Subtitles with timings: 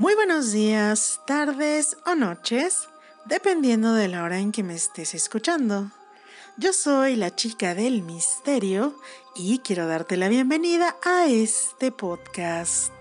[0.00, 2.88] Muy buenos días, tardes o noches,
[3.26, 5.90] dependiendo de la hora en que me estés escuchando.
[6.56, 8.98] Yo soy la chica del misterio
[9.36, 12.94] y quiero darte la bienvenida a este podcast.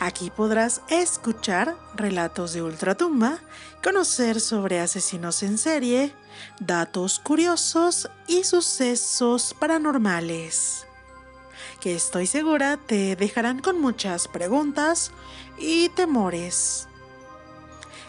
[0.00, 3.38] Aquí podrás escuchar relatos de ultratumba,
[3.80, 6.12] conocer sobre asesinos en serie,
[6.58, 10.84] datos curiosos y sucesos paranormales
[11.84, 15.10] que estoy segura te dejarán con muchas preguntas
[15.58, 16.88] y temores.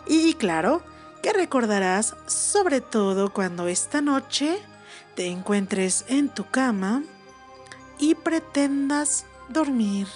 [0.08, 0.82] Y claro,
[1.22, 4.60] que recordarás sobre todo cuando esta noche
[5.14, 7.04] te encuentres en tu cama
[8.00, 10.08] y pretendas dormir.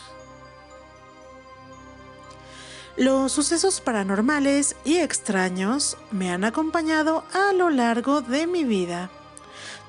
[2.96, 9.10] Los sucesos paranormales y extraños me han acompañado a lo largo de mi vida,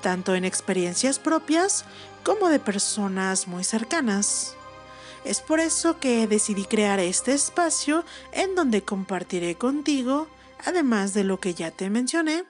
[0.01, 1.85] tanto en experiencias propias
[2.23, 4.55] como de personas muy cercanas.
[5.23, 10.27] Es por eso que decidí crear este espacio en donde compartiré contigo,
[10.65, 12.43] además de lo que ya te mencioné,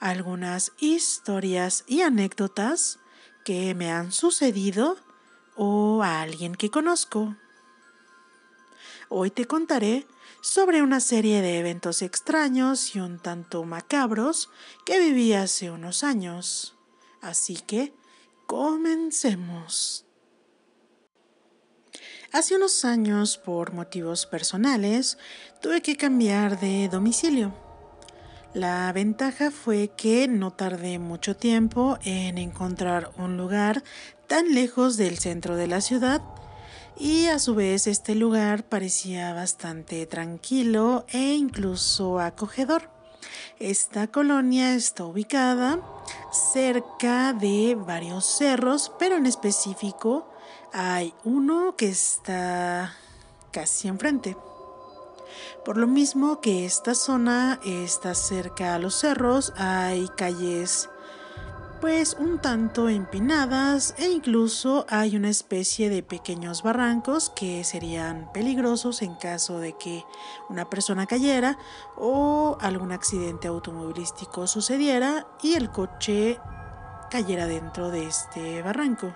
[0.00, 2.98] algunas historias y anécdotas
[3.44, 4.96] que me han sucedido
[5.56, 7.36] o a alguien que conozco.
[9.10, 10.06] Hoy te contaré
[10.40, 14.50] sobre una serie de eventos extraños y un tanto macabros
[14.84, 16.77] que viví hace unos años.
[17.20, 17.92] Así que
[18.48, 20.06] Comencemos.
[22.32, 25.18] Hace unos años, por motivos personales,
[25.60, 27.54] tuve que cambiar de domicilio.
[28.54, 33.84] La ventaja fue que no tardé mucho tiempo en encontrar un lugar
[34.26, 36.22] tan lejos del centro de la ciudad
[36.96, 42.97] y a su vez este lugar parecía bastante tranquilo e incluso acogedor.
[43.58, 45.80] Esta colonia está ubicada
[46.32, 50.28] cerca de varios cerros, pero en específico
[50.72, 52.94] hay uno que está
[53.50, 54.36] casi enfrente.
[55.64, 60.88] Por lo mismo que esta zona está cerca a los cerros, hay calles
[61.80, 69.02] pues un tanto empinadas e incluso hay una especie de pequeños barrancos que serían peligrosos
[69.02, 70.04] en caso de que
[70.48, 71.58] una persona cayera
[71.96, 76.38] o algún accidente automovilístico sucediera y el coche
[77.10, 79.14] cayera dentro de este barranco.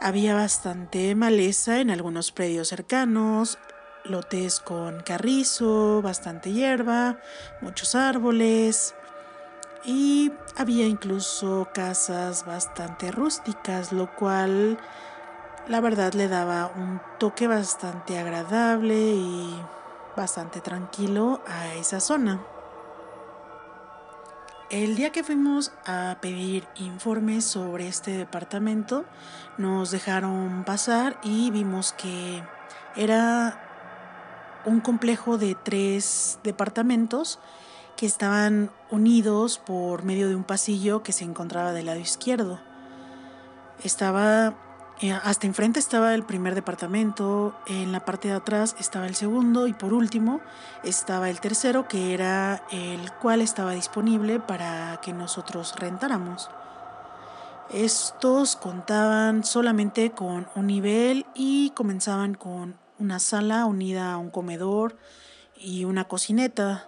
[0.00, 3.58] Había bastante maleza en algunos predios cercanos,
[4.04, 7.18] lotes con carrizo, bastante hierba,
[7.60, 8.94] muchos árboles,
[9.84, 14.78] y había incluso casas bastante rústicas, lo cual
[15.68, 19.54] la verdad le daba un toque bastante agradable y
[20.16, 22.40] bastante tranquilo a esa zona.
[24.70, 29.04] El día que fuimos a pedir informes sobre este departamento,
[29.58, 32.42] nos dejaron pasar y vimos que
[32.94, 33.60] era
[34.64, 37.40] un complejo de tres departamentos
[38.00, 42.58] que estaban unidos por medio de un pasillo que se encontraba del lado izquierdo.
[43.84, 44.54] Estaba
[45.02, 49.66] eh, hasta enfrente estaba el primer departamento, en la parte de atrás estaba el segundo
[49.66, 50.40] y por último
[50.82, 56.48] estaba el tercero que era el cual estaba disponible para que nosotros rentáramos.
[57.68, 64.96] Estos contaban solamente con un nivel y comenzaban con una sala unida a un comedor
[65.54, 66.86] y una cocineta.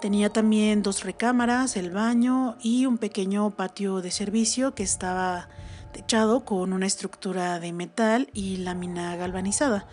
[0.00, 5.48] Tenía también dos recámaras, el baño y un pequeño patio de servicio que estaba
[5.92, 9.86] techado con una estructura de metal y lámina galvanizada.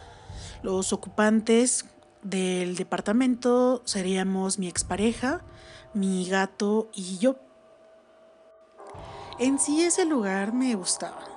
[0.62, 1.86] Los ocupantes
[2.22, 5.42] del departamento seríamos mi expareja,
[5.94, 7.38] mi gato y yo.
[9.40, 11.33] En sí ese lugar me gustaba.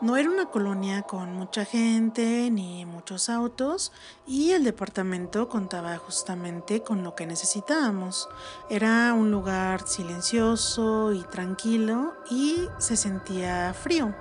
[0.00, 3.90] No era una colonia con mucha gente ni muchos autos
[4.28, 8.28] y el departamento contaba justamente con lo que necesitábamos.
[8.70, 14.14] Era un lugar silencioso y tranquilo y se sentía frío.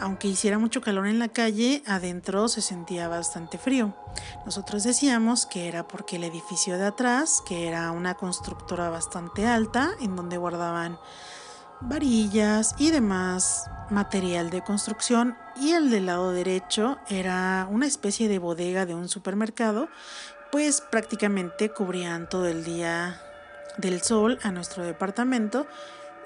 [0.00, 3.94] Aunque hiciera mucho calor en la calle, adentro se sentía bastante frío.
[4.46, 9.90] Nosotros decíamos que era porque el edificio de atrás, que era una constructora bastante alta,
[10.00, 10.98] en donde guardaban
[11.80, 18.38] varillas y demás material de construcción y el del lado derecho era una especie de
[18.38, 19.88] bodega de un supermercado,
[20.50, 23.20] pues prácticamente cubrían todo el día
[23.76, 25.66] del sol a nuestro departamento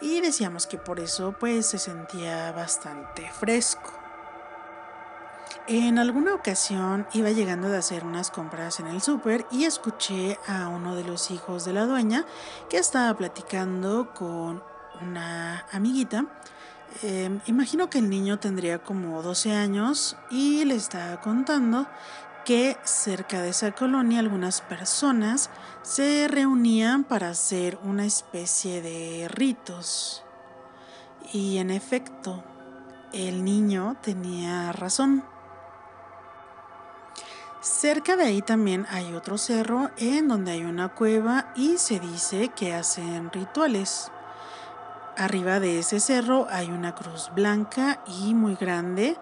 [0.00, 3.92] y decíamos que por eso pues se sentía bastante fresco.
[5.66, 10.68] En alguna ocasión iba llegando de hacer unas compras en el súper y escuché a
[10.68, 12.24] uno de los hijos de la dueña
[12.70, 14.62] que estaba platicando con
[15.02, 15.37] una
[15.72, 16.26] amiguita.
[17.02, 21.86] Em, imagino que el niño tendría como 12 años y le estaba contando
[22.44, 25.50] que cerca de esa colonia algunas personas
[25.82, 30.24] se reunían para hacer una especie de ritos.
[31.32, 32.42] Y en efecto,
[33.12, 35.24] el niño tenía razón.
[37.60, 42.48] Cerca de ahí también hay otro cerro en donde hay una cueva y se dice
[42.56, 44.10] que hacen rituales.
[45.18, 49.16] Arriba de ese cerro hay una cruz blanca y muy grande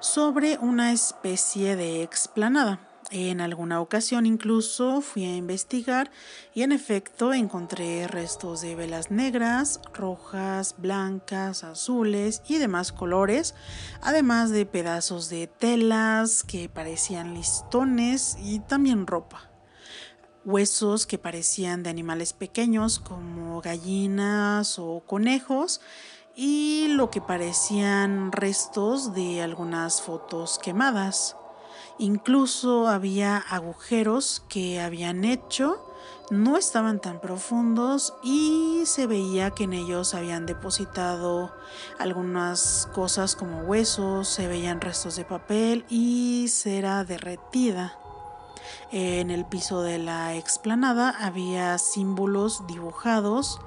[0.00, 2.80] sobre una especie de explanada.
[3.12, 6.10] En alguna ocasión incluso fui a investigar
[6.52, 13.54] y en efecto encontré restos de velas negras, rojas, blancas, azules y demás colores,
[14.02, 19.48] además de pedazos de telas que parecían listones y también ropa.
[20.46, 25.80] Huesos que parecían de animales pequeños como gallinas o conejos
[26.36, 31.34] y lo que parecían restos de algunas fotos quemadas.
[31.98, 35.84] Incluso había agujeros que habían hecho,
[36.30, 41.52] no estaban tan profundos y se veía que en ellos habían depositado
[41.98, 47.98] algunas cosas como huesos, se veían restos de papel y cera derretida.
[48.92, 53.60] En el piso de la explanada había símbolos dibujados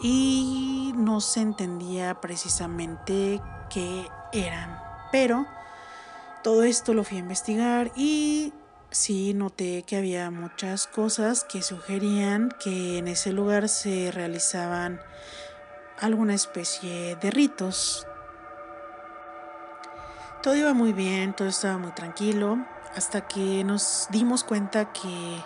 [0.00, 3.40] y no se entendía precisamente
[3.70, 4.80] qué eran,
[5.10, 5.46] pero
[6.42, 8.52] todo esto lo fui a investigar y
[8.90, 15.00] sí noté que había muchas cosas que sugerían que en ese lugar se realizaban
[15.98, 18.06] alguna especie de ritos.
[20.42, 22.58] Todo iba muy bien, todo estaba muy tranquilo,
[22.94, 25.42] hasta que nos dimos cuenta que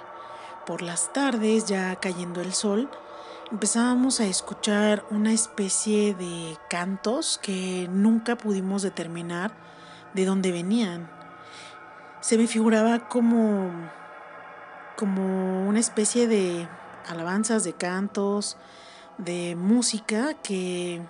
[0.66, 2.90] por las tardes, ya cayendo el sol,
[3.52, 9.52] empezábamos a escuchar una especie de cantos que nunca pudimos determinar
[10.14, 11.08] de dónde venían.
[12.20, 13.70] Se me figuraba como,
[14.96, 16.68] como una especie de
[17.08, 18.56] alabanzas, de cantos,
[19.18, 21.00] de música que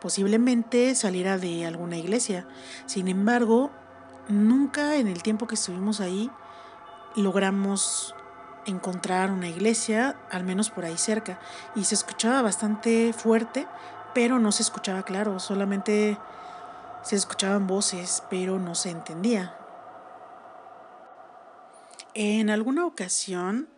[0.00, 2.46] posiblemente saliera de alguna iglesia.
[2.86, 3.70] Sin embargo,
[4.28, 6.30] nunca en el tiempo que estuvimos ahí
[7.16, 8.14] logramos
[8.66, 11.38] encontrar una iglesia, al menos por ahí cerca,
[11.74, 13.66] y se escuchaba bastante fuerte,
[14.14, 16.18] pero no se escuchaba claro, solamente
[17.02, 19.54] se escuchaban voces, pero no se entendía.
[22.14, 23.68] En alguna ocasión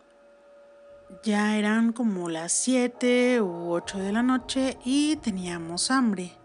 [1.23, 6.40] ya eran como las 7 u 8 de la noche y teníamos hambre.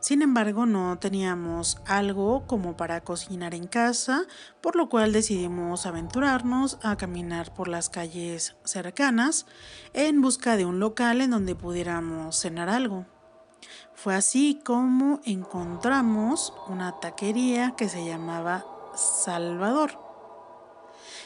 [0.00, 4.24] Sin embargo, no teníamos algo como para cocinar en casa,
[4.60, 9.46] por lo cual decidimos aventurarnos a caminar por las calles cercanas
[9.92, 13.06] en busca de un local en donde pudiéramos cenar algo.
[13.94, 19.98] Fue así como encontramos una taquería que se llamaba Salvador.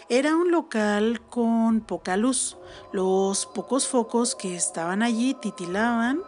[0.08, 2.56] Era un local con poca luz.
[2.92, 6.22] Los pocos focos que estaban allí titilaban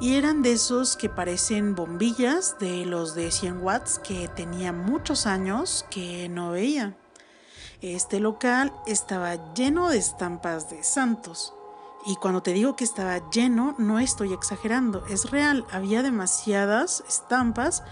[0.00, 5.26] y eran de esos que parecen bombillas de los de 100 watts que tenía muchos
[5.26, 6.96] años que no veía.
[7.80, 11.54] Este local estaba lleno de estampas de santos.
[12.06, 15.64] Y cuando te digo que estaba lleno, no estoy exagerando, es real.
[15.70, 17.82] Había demasiadas estampas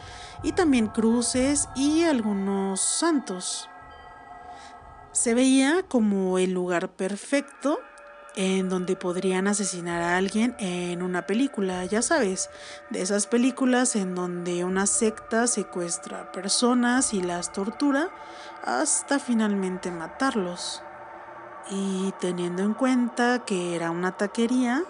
[0.43, 3.69] y también cruces y algunos santos.
[5.13, 7.79] Se veía como el lugar perfecto
[8.35, 12.51] en donde podrían asesinar a alguien en una película, ya sabes,
[12.91, 18.09] de esas películas en donde una secta secuestra personas y las tortura
[18.65, 20.83] hasta finalmente matarlos.
[21.71, 24.83] Y teniendo en cuenta que era una taquería,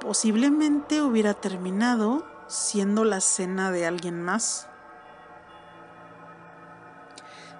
[0.00, 4.68] posiblemente hubiera terminado siendo la cena de alguien más.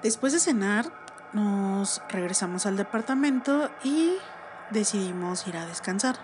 [0.03, 0.93] Después de cenar,
[1.33, 4.17] nos regresamos al departamento y
[4.71, 6.17] decidimos ir a descansar.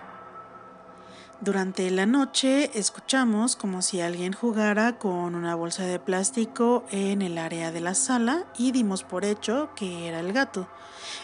[1.41, 7.37] Durante la noche escuchamos como si alguien jugara con una bolsa de plástico en el
[7.37, 10.69] área de la sala y dimos por hecho que era el gato.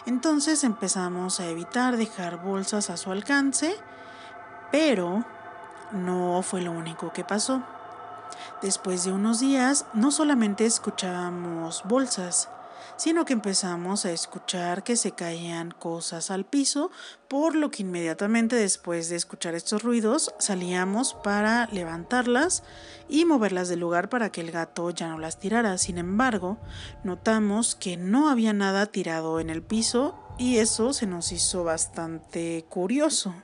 [0.04, 3.74] Entonces empezamos a evitar dejar bolsas a su alcance,
[4.70, 5.24] pero
[5.92, 7.62] no fue lo único que pasó.
[8.60, 12.50] Después de unos días no solamente escuchábamos bolsas,
[12.96, 16.90] sino que empezamos a escuchar que se caían cosas al piso,
[17.28, 22.62] por lo que inmediatamente después de escuchar estos ruidos salíamos para levantarlas
[23.08, 25.78] y moverlas del lugar para que el gato ya no las tirara.
[25.78, 26.58] Sin embargo,
[27.04, 32.64] notamos que no había nada tirado en el piso y eso se nos hizo bastante
[32.68, 33.34] curioso.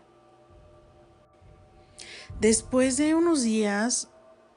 [2.40, 4.08] Después de unos días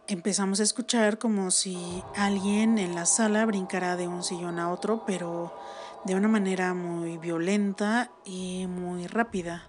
[0.09, 5.03] empezamos a escuchar como si alguien en la sala brincara de un sillón a otro,
[5.05, 5.53] pero
[6.03, 9.67] de una manera muy violenta y muy rápida.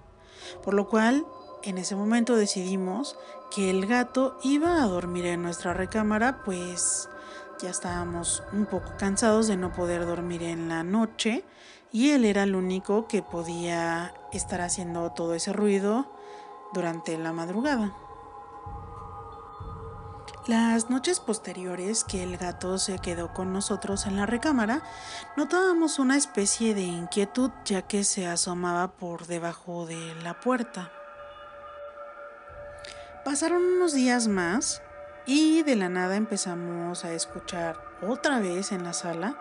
[0.65, 1.27] Por lo cual,
[1.63, 3.19] en ese momento decidimos
[3.55, 7.11] que el gato iba a dormir en nuestra recámara, pues
[7.61, 11.45] ya estábamos un poco cansados de no poder dormir en la noche
[11.93, 16.11] y él era el único que podía estar haciendo todo ese ruido
[16.73, 17.95] durante la madrugada.
[20.47, 24.83] Las noches posteriores que el gato se quedó con nosotros en la recámara,
[25.37, 30.91] notábamos una especie de inquietud ya que se asomaba por debajo de la puerta.
[33.23, 34.83] Pasaron unos días más
[35.27, 39.37] y de la nada empezamos a escuchar otra vez en la sala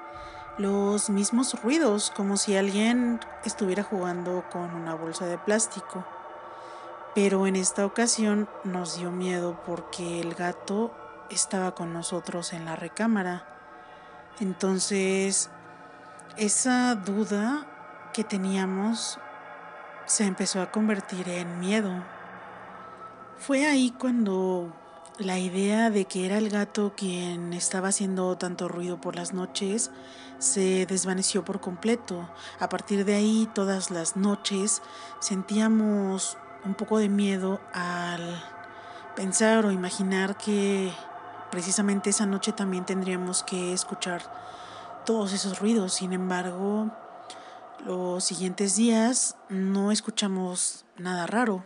[0.57, 6.05] los mismos ruidos, como si alguien estuviera jugando con una bolsa de plástico.
[7.15, 10.93] Pero en esta ocasión nos dio miedo porque el gato
[11.29, 13.47] estaba con nosotros en la recámara.
[14.39, 15.49] Entonces,
[16.37, 17.67] esa duda
[18.13, 19.19] que teníamos
[20.05, 21.91] se empezó a convertir en miedo.
[23.37, 24.73] Fue ahí cuando
[25.17, 29.91] la idea de que era el gato quien estaba haciendo tanto ruido por las noches
[30.39, 32.29] se desvaneció por completo.
[32.59, 34.81] A partir de ahí, todas las noches
[35.19, 38.43] sentíamos un poco de miedo al
[39.15, 40.91] pensar o imaginar que
[41.51, 44.21] precisamente esa noche también tendríamos que escuchar
[45.05, 45.93] todos esos ruidos.
[45.93, 46.91] Sin embargo,
[47.85, 51.65] los siguientes días no escuchamos nada raro.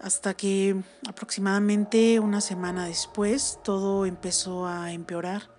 [0.00, 5.50] Hasta que aproximadamente una semana después todo empezó a empeorar.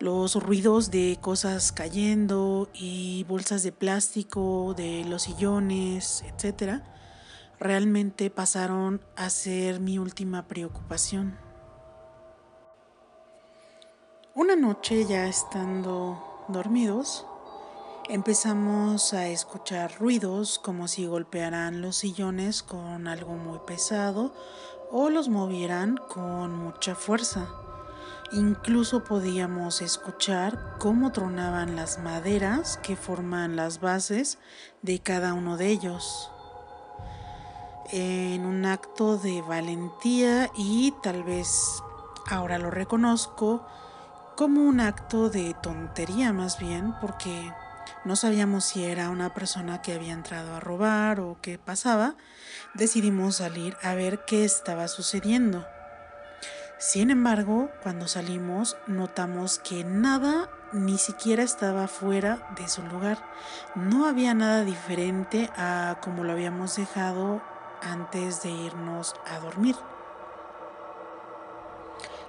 [0.00, 6.95] Los ruidos de cosas cayendo y bolsas de plástico de los sillones, etcétera,
[7.58, 11.38] realmente pasaron a ser mi última preocupación.
[14.34, 17.26] Una noche ya estando dormidos,
[18.08, 24.34] empezamos a escuchar ruidos como si golpearan los sillones con algo muy pesado
[24.90, 27.48] o los movieran con mucha fuerza.
[28.32, 34.38] Incluso podíamos escuchar cómo tronaban las maderas que forman las bases
[34.82, 36.30] de cada uno de ellos
[37.92, 41.82] en un acto de valentía y tal vez
[42.28, 43.66] ahora lo reconozco
[44.36, 47.52] como un acto de tontería más bien porque
[48.04, 52.14] no sabíamos si era una persona que había entrado a robar o qué pasaba,
[52.74, 55.66] decidimos salir a ver qué estaba sucediendo.
[56.78, 63.18] Sin embargo, cuando salimos notamos que nada ni siquiera estaba fuera de su lugar.
[63.74, 67.42] No había nada diferente a como lo habíamos dejado
[67.82, 69.76] antes de irnos a dormir.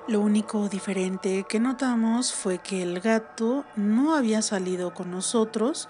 [0.08, 5.89] Lo único diferente que notamos fue que el gato no había salido con nosotros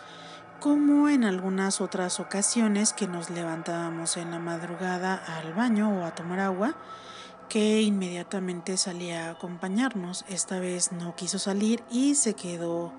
[0.59, 6.15] como en algunas otras ocasiones que nos levantábamos en la madrugada al baño o a
[6.15, 6.75] tomar agua,
[7.47, 10.25] que inmediatamente salía a acompañarnos.
[10.29, 12.91] Esta vez no quiso salir y se quedó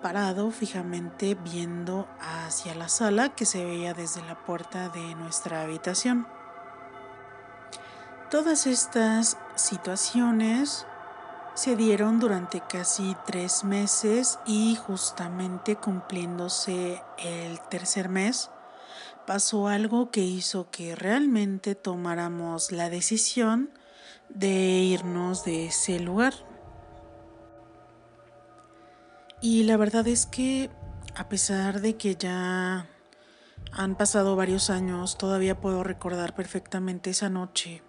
[0.00, 6.26] parado fijamente viendo hacia la sala que se veía desde la puerta de nuestra habitación.
[8.30, 10.86] Todas estas situaciones
[11.54, 18.50] se dieron durante casi tres meses y justamente cumpliéndose el tercer mes
[19.26, 23.70] pasó algo que hizo que realmente tomáramos la decisión
[24.28, 26.34] de irnos de ese lugar.
[29.42, 30.70] Y la verdad es que
[31.16, 32.86] a pesar de que ya
[33.72, 37.82] han pasado varios años, todavía puedo recordar perfectamente esa noche.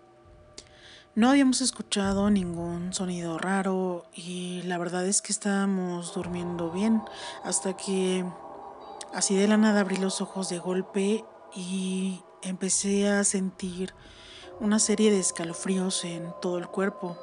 [1.14, 7.02] No habíamos escuchado ningún sonido raro y la verdad es que estábamos durmiendo bien
[7.44, 8.24] hasta que
[9.14, 13.94] así de la nada abrí los ojos de golpe y empecé a sentir
[14.62, 17.18] una serie de escalofríos en todo el cuerpo.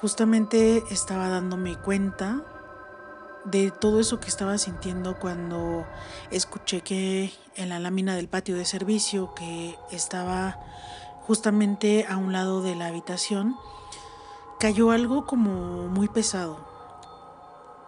[0.00, 2.42] Justamente estaba dándome cuenta
[3.44, 5.86] de todo eso que estaba sintiendo cuando
[6.30, 10.58] escuché que en la lámina del patio de servicio que estaba
[11.26, 13.56] justamente a un lado de la habitación
[14.58, 16.58] cayó algo como muy pesado.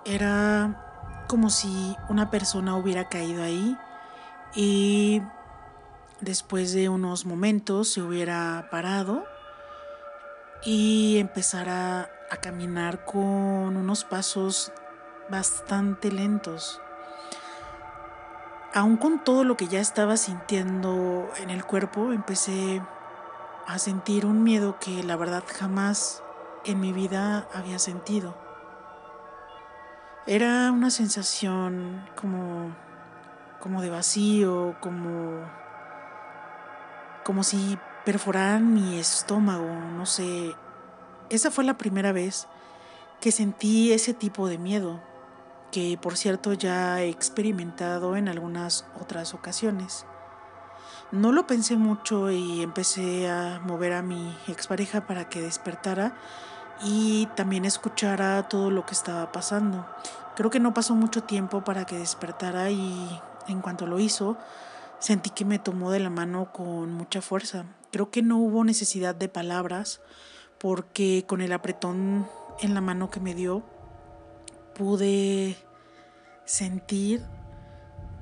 [0.05, 3.77] Era como si una persona hubiera caído ahí
[4.55, 5.23] y
[6.21, 9.25] después de unos momentos se hubiera parado
[10.65, 14.73] y empezara a caminar con unos pasos
[15.31, 16.81] bastante lentos.
[18.75, 22.83] Aún con todo lo que ya estaba sintiendo en el cuerpo, empecé
[23.67, 26.23] a sentir un miedo que la verdad jamás
[26.65, 28.37] en mi vida había sentido.
[30.27, 32.75] Era una sensación como,
[33.61, 35.41] como de vacío, como,
[37.25, 40.55] como si perforaran mi estómago, no sé.
[41.31, 42.47] Esa fue la primera vez
[43.21, 45.01] que sentí ese tipo de miedo,
[45.77, 50.07] que por cierto ya he experimentado en algunas otras ocasiones.
[51.13, 56.17] No lo pensé mucho y empecé a mover a mi expareja para que despertara
[56.83, 59.87] y también escuchara todo lo que estaba pasando.
[60.35, 64.39] Creo que no pasó mucho tiempo para que despertara y en cuanto lo hizo,
[64.99, 67.67] sentí que me tomó de la mano con mucha fuerza.
[67.93, 70.01] Creo que no hubo necesidad de palabras
[70.57, 72.27] porque con el apretón
[72.63, 73.63] en la mano que me dio
[74.75, 75.57] pude
[76.47, 77.23] sentir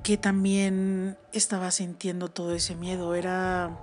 [0.03, 3.15] que también estaba sintiendo todo ese miedo.
[3.15, 3.79] Era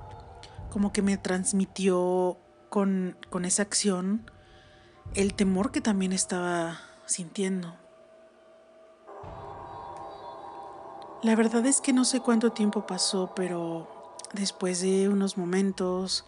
[0.71, 4.31] como que me transmitió con, con esa acción
[5.15, 7.75] el temor que también estaba sintiendo.
[11.23, 13.89] La verdad es que no sé cuánto tiempo pasó, pero
[14.33, 16.25] después de unos momentos,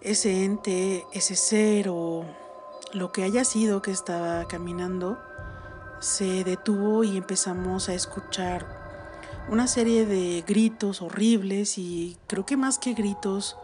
[0.00, 2.24] ese ente, ese ser o
[2.92, 5.18] lo que haya sido que estaba caminando,
[6.00, 8.66] se detuvo y empezamos a escuchar
[9.48, 13.56] una serie de gritos horribles y creo que más que gritos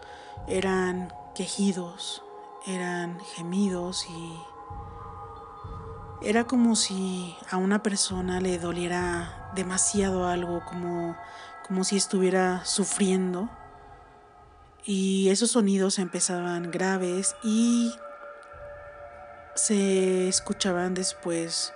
[0.48, 2.22] eran quejidos,
[2.66, 11.16] eran gemidos y era como si a una persona le doliera demasiado algo, como,
[11.66, 13.50] como si estuviera sufriendo.
[14.86, 17.94] Y esos sonidos empezaban graves y
[19.54, 21.74] se escuchaban después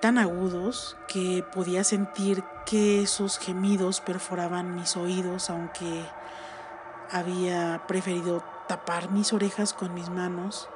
[0.00, 6.04] tan agudos que podía sentir que esos gemidos perforaban mis oídos, aunque
[7.10, 10.68] había preferido tapar mis orejas con mis manos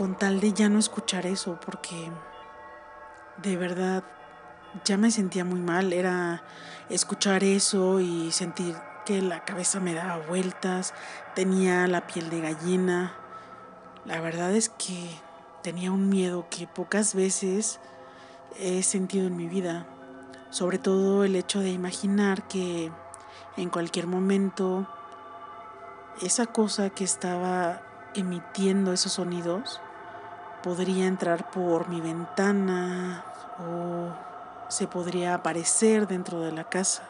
[0.00, 2.10] con tal de ya no escuchar eso, porque
[3.36, 4.02] de verdad
[4.82, 6.42] ya me sentía muy mal, era
[6.88, 10.94] escuchar eso y sentir que la cabeza me daba vueltas,
[11.34, 13.12] tenía la piel de gallina.
[14.06, 15.10] La verdad es que
[15.62, 17.80] tenía un miedo que pocas veces
[18.58, 19.86] he sentido en mi vida,
[20.50, 22.90] sobre todo el hecho de imaginar que
[23.56, 24.86] en cualquier momento
[26.22, 27.82] esa cosa que estaba
[28.14, 29.80] emitiendo esos sonidos
[30.62, 33.24] podría entrar por mi ventana
[33.58, 37.02] o se podría aparecer dentro de la casa.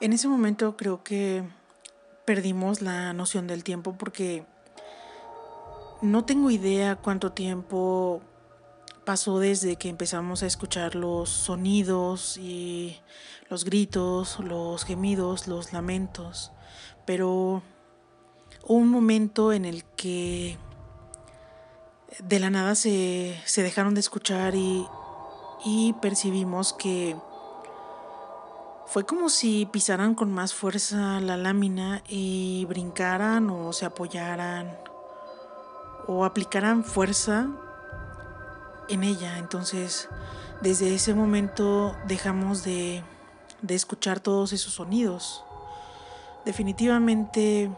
[0.00, 1.44] En ese momento creo que
[2.24, 4.44] perdimos la noción del tiempo porque
[6.02, 8.20] no tengo idea cuánto tiempo
[9.04, 12.96] pasó desde que empezamos a escuchar los sonidos y
[13.48, 16.52] los gritos, los gemidos, los lamentos,
[17.06, 17.62] pero
[18.64, 20.58] hubo un momento en el que
[22.18, 24.86] de la nada se, dejaron de escuchar y,
[25.64, 27.16] y percibimos que
[28.86, 34.76] fue como si pisaran con más fuerza la lámina y brincaran o se apoyaran
[36.06, 37.48] o aplicaran fuerza
[38.88, 39.38] en ella.
[39.38, 40.08] Entonces,
[40.60, 43.02] desde ese momento dejamos de,
[43.62, 45.44] de escuchar todos esos sonidos.
[46.44, 47.70] Definitivamente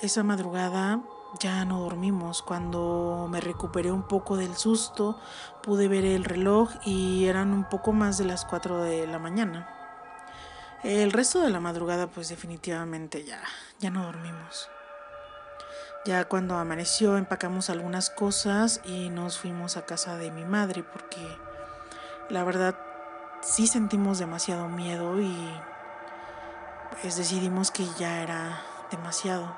[0.00, 1.00] esa madrugada
[1.40, 2.42] ya no dormimos.
[2.42, 5.18] Cuando me recuperé un poco del susto,
[5.62, 9.68] pude ver el reloj y eran un poco más de las 4 de la mañana.
[10.82, 13.42] El resto de la madrugada, pues definitivamente ya,
[13.80, 14.68] ya no dormimos.
[16.04, 21.26] Ya cuando amaneció empacamos algunas cosas y nos fuimos a casa de mi madre porque
[22.28, 22.74] la verdad
[23.40, 25.34] sí sentimos demasiado miedo y
[27.00, 29.56] pues decidimos que ya era demasiado.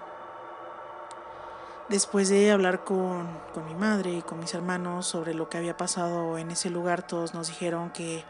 [1.88, 3.26] Después de hablar con,
[3.66, 7.35] mi madre y con mis hermanos sobre lo que había pasado en ese lugar, todos
[7.35, 8.24] nos dijeron que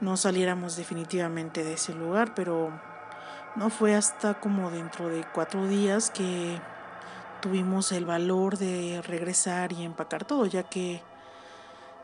[0.00, 2.70] no saliéramos definitivamente de ese lugar, pero
[3.56, 6.60] no fue hasta como dentro de cuatro días que
[7.42, 11.02] tuvimos el valor de regresar y empacar todo, ya que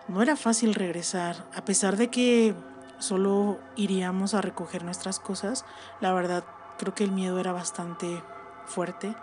[0.08, 2.54] no era fácil regresar, a pesar de que
[2.98, 5.64] solo iríamos a recoger nuestras cosas,
[6.00, 6.44] la verdad
[6.76, 8.22] creo que el miedo era bastante
[8.66, 9.14] fuerte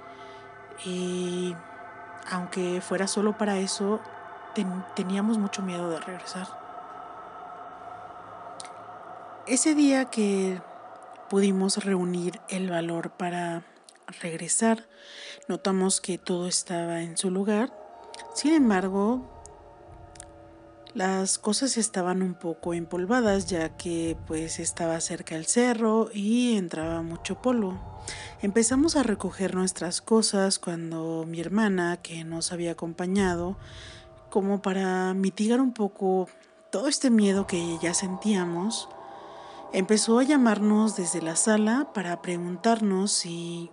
[0.86, 1.54] y
[2.32, 4.00] aunque fuera solo para eso,
[4.96, 6.48] teníamos mucho miedo de regresar.
[9.48, 10.62] Ese día que
[11.30, 13.64] pudimos reunir el valor para
[14.22, 14.88] regresar,
[15.48, 17.74] notamos que todo estaba en su lugar.
[18.34, 19.36] Sin embargo,
[20.96, 27.02] Las cosas estaban un poco empolvadas ya que pues estaba cerca el cerro y entraba
[27.02, 27.78] mucho polvo.
[28.42, 33.58] Empezamos a recoger nuestras cosas cuando mi hermana, que nos había acompañado,
[34.30, 36.30] como para mitigar un poco
[36.72, 38.88] todo este miedo que ya sentíamos,
[39.74, 43.70] empezó a llamarnos desde la sala para preguntarnos si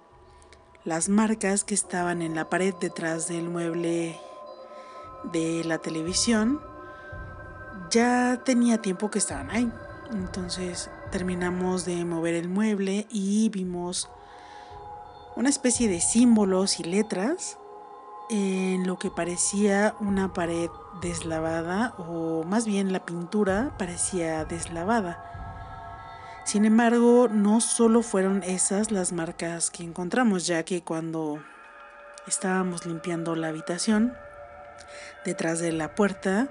[0.85, 4.19] las marcas que estaban en la pared detrás del mueble
[5.33, 6.61] de la televisión
[7.91, 9.71] ya tenía tiempo que estaban ahí.
[10.11, 14.11] Entonces terminamos de mover el mueble y vimos
[15.37, 17.59] una especie de símbolos y letras
[18.29, 20.69] en lo que parecía una pared
[21.01, 25.32] deslavada o más bien la pintura parecía deslavada.
[26.45, 31.43] Sin embargo, no solo fueron esas las marcas que encontramos, ya que cuando
[32.27, 34.15] estábamos limpiando la habitación,
[35.25, 36.49] detrás de la puerta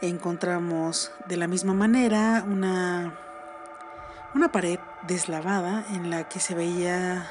[0.00, 3.18] encontramos de la misma manera una,
[4.34, 7.26] una pared deslavada en la que se veía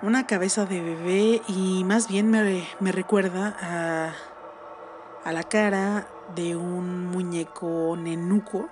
[0.00, 4.12] una cabeza de bebé y más bien me, me recuerda a,
[5.24, 8.68] a, la cara de un muñeco nenuco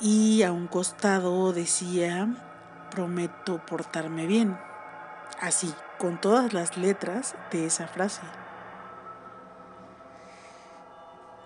[0.00, 2.28] y a un costado decía
[2.90, 4.58] prometo portarme bien,
[5.40, 8.22] así, con todas las letras de esa frase.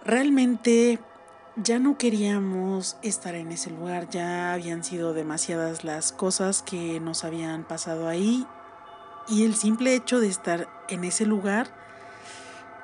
[0.05, 0.99] Realmente
[1.57, 7.25] ya no queríamos estar en ese lugar, ya habían sido demasiadas las cosas que nos
[7.25, 8.47] habían pasado ahí
[9.29, 11.67] y el simple hecho de estar en ese lugar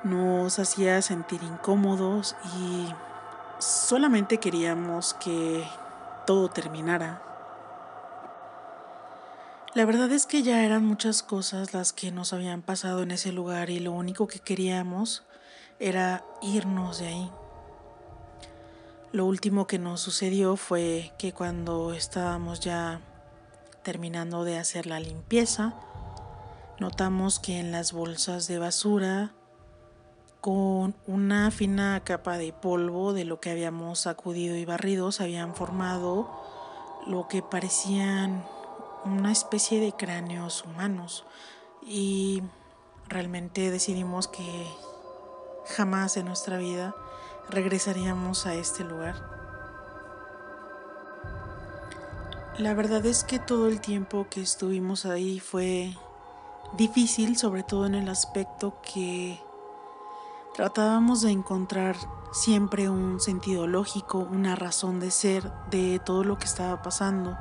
[0.03, 2.87] nos hacía sentir incómodos y
[3.59, 5.63] solamente queríamos que
[6.25, 7.21] todo terminara.
[9.73, 13.33] La verdad es que ya eran muchas cosas las que nos habían pasado en ese
[13.33, 15.23] lugar y lo único que queríamos
[15.79, 17.31] era irnos de ahí.
[19.11, 23.01] Lo último que nos sucedió fue que cuando estábamos ya
[23.83, 25.73] terminando de hacer la limpieza,
[26.79, 29.33] notamos que en las bolsas de basura,
[30.45, 35.55] con una fina capa de polvo de lo que habíamos sacudido y barrido, se habían
[35.55, 36.29] formado
[37.07, 38.45] lo que parecían
[39.05, 41.25] una especie de cráneos humanos.
[41.81, 42.43] Y
[43.09, 44.67] realmente decidimos que
[45.75, 46.93] jamás en nuestra vida
[47.49, 49.15] regresaríamos a este lugar.
[52.59, 55.97] La verdad es que todo el tiempo que estuvimos ahí fue
[56.77, 59.39] difícil, sobre todo en el aspecto que
[60.55, 61.97] tratábamos de encontrar
[62.31, 67.37] siempre un sentido lógico, una razón de ser de todo lo que estaba pasando.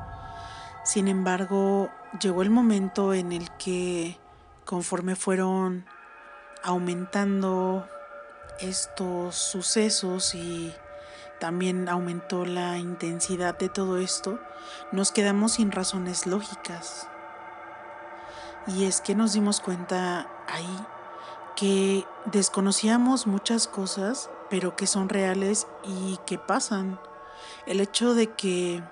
[0.82, 4.18] Sin embargo, llegó el momento en el que
[4.64, 5.86] conforme fueron
[6.64, 7.86] aumentando
[8.58, 10.74] estos sucesos y
[11.38, 14.40] también aumentó la intensidad de todo esto,
[14.90, 17.06] nos quedamos sin razones lógicas.
[18.66, 20.86] Y es que nos dimos cuenta ahí
[21.56, 26.98] que desconocíamos muchas cosas, pero que son reales y que pasan.
[27.66, 28.82] El hecho de que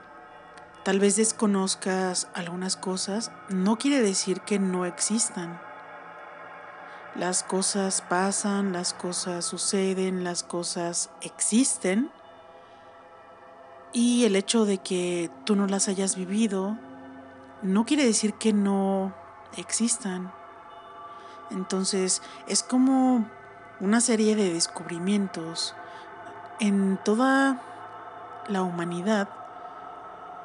[0.84, 5.60] tal vez desconozcas algunas cosas no quiere decir que no existan.
[7.14, 12.10] Las cosas pasan, las cosas suceden, las cosas existen.
[13.92, 16.78] Y el hecho de que tú no las hayas vivido
[17.60, 19.14] no quiere decir que no
[19.56, 20.32] existan.
[21.50, 23.28] Entonces es como
[23.80, 25.74] una serie de descubrimientos.
[26.60, 27.62] En toda
[28.48, 29.28] la humanidad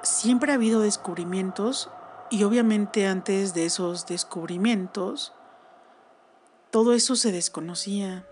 [0.03, 1.89] siempre ha habido descubrimientos
[2.29, 5.33] y obviamente antes de esos descubrimientos
[6.71, 8.25] todo eso se desconocía.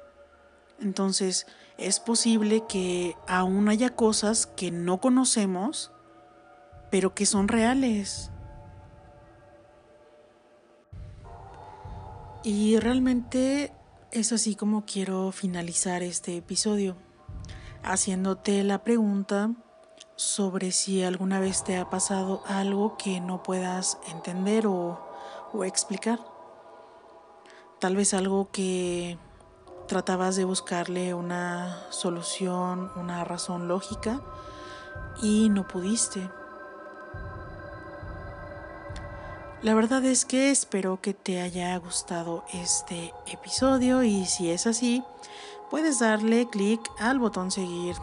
[0.79, 1.47] Entonces
[1.77, 5.91] es posible que aún haya cosas que no conocemos,
[6.89, 8.31] pero que son reales.
[12.45, 13.73] Y realmente
[14.11, 16.95] es así como quiero finalizar este episodio,
[17.81, 19.49] haciéndote la pregunta
[20.15, 25.03] sobre si alguna vez te ha pasado algo que no puedas entender o,
[25.53, 26.19] o explicar
[27.79, 29.17] tal vez algo que
[29.87, 34.21] tratabas de buscarle una solución, una razón lógica
[35.19, 36.29] y no pudiste.
[39.65, 45.03] La verdad es que espero que te haya gustado este episodio y si es así,
[45.71, 47.95] puedes darle clic al botón seguir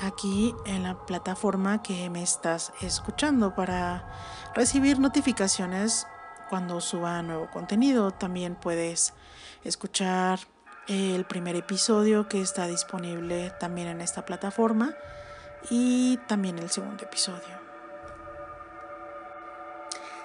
[0.00, 4.10] aquí en la plataforma que me estás escuchando para
[4.56, 6.08] recibir notificaciones
[6.50, 8.10] cuando suba nuevo contenido.
[8.10, 9.14] También puedes
[9.62, 10.40] escuchar
[10.88, 14.92] el primer episodio que está disponible también en esta plataforma
[15.70, 17.63] y también el segundo episodio.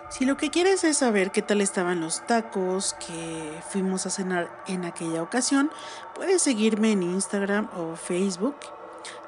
[0.09, 4.49] Si lo que quieres es saber qué tal estaban los tacos que fuimos a cenar
[4.65, 5.69] en aquella ocasión,
[6.15, 8.55] puedes seguirme en Instagram o Facebook.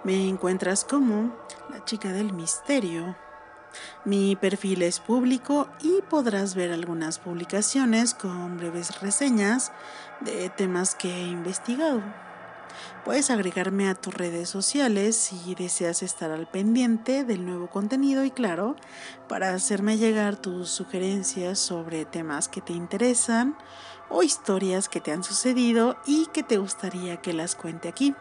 [0.03, 1.35] Me encuentras como
[1.69, 3.15] la chica del misterio.
[4.05, 9.71] Mi perfil es público y podrás ver algunas publicaciones con breves reseñas
[10.19, 12.01] de temas que he investigado.
[13.05, 18.31] Puedes agregarme a tus redes sociales si deseas estar al pendiente del nuevo contenido y
[18.31, 18.75] claro,
[19.27, 23.55] para hacerme llegar tus sugerencias sobre temas que te interesan
[24.09, 28.13] o historias que te han sucedido y que te gustaría que las cuente aquí.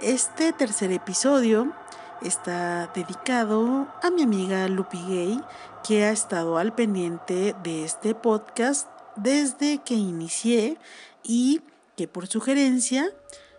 [0.00, 1.72] Este tercer episodio
[2.22, 5.40] está dedicado a mi amiga Lupi Gay,
[5.86, 10.78] que ha estado al pendiente de este podcast desde que inicié
[11.22, 11.60] y
[12.08, 13.10] por sugerencia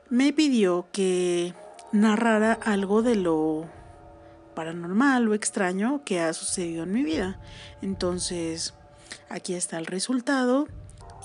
[0.09, 1.53] me pidió que
[1.91, 3.69] narrara algo de lo
[4.55, 7.39] paranormal o extraño que ha sucedido en mi vida.
[7.81, 8.73] Entonces,
[9.29, 10.67] aquí está el resultado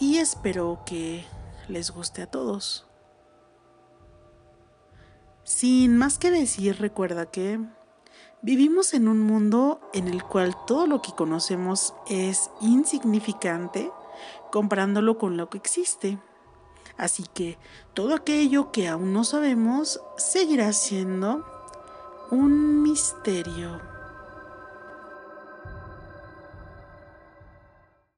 [0.00, 1.24] y espero que
[1.68, 2.86] les guste a todos.
[5.44, 7.60] Sin más que decir, recuerda que
[8.42, 13.90] vivimos en un mundo en el cual todo lo que conocemos es insignificante
[14.50, 16.18] comparándolo con lo que existe.
[16.96, 17.58] Así que
[17.94, 21.44] todo aquello que aún no sabemos seguirá siendo
[22.30, 23.95] un misterio.